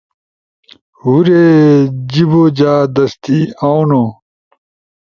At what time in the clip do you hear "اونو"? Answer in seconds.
3.65-4.03